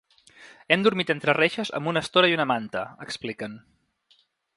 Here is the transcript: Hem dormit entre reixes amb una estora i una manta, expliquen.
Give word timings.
Hem 0.75 0.85
dormit 0.85 1.11
entre 1.13 1.35
reixes 1.37 1.71
amb 1.79 1.91
una 1.91 2.03
estora 2.07 2.31
i 2.31 2.35
una 2.39 2.47
manta, 2.53 2.83
expliquen. 3.09 3.59